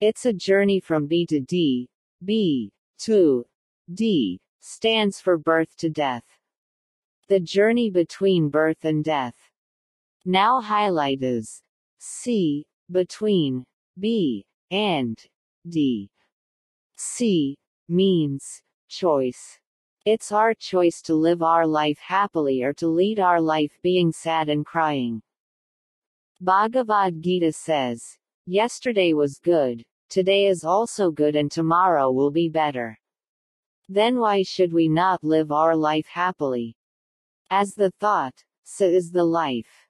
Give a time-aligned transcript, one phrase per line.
[0.00, 1.88] It's a journey from B to D.
[2.24, 3.44] B to
[3.92, 6.22] D stands for birth to death.
[7.28, 9.34] The journey between birth and death.
[10.24, 11.62] Now highlight is
[11.98, 13.64] C between
[13.98, 15.18] B and
[15.68, 16.10] D.
[16.96, 17.58] C
[17.88, 19.58] means choice.
[20.04, 24.48] It's our choice to live our life happily or to lead our life being sad
[24.48, 25.22] and crying.
[26.40, 28.16] Bhagavad Gita says,
[28.50, 32.98] Yesterday was good, today is also good and tomorrow will be better.
[33.90, 36.74] Then why should we not live our life happily?
[37.50, 38.32] As the thought,
[38.64, 39.87] so is the life.